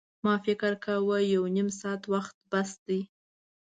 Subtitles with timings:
[0.23, 2.99] ما فکر کاوه یو نیم ساعت وخت بس دی.